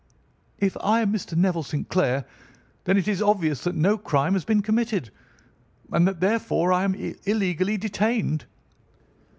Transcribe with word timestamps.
"If 0.57 0.75
I 0.81 1.01
am 1.01 1.13
Mr. 1.13 1.37
Neville 1.37 1.61
St. 1.61 1.87
Clair, 1.87 2.25
then 2.85 2.97
it 2.97 3.07
is 3.07 3.21
obvious 3.21 3.63
that 3.63 3.75
no 3.75 3.99
crime 3.99 4.33
has 4.33 4.43
been 4.43 4.63
committed, 4.63 5.11
and 5.91 6.07
that, 6.07 6.19
therefore, 6.21 6.73
I 6.73 6.83
am 6.85 6.95
illegally 7.25 7.77
detained." 7.77 8.45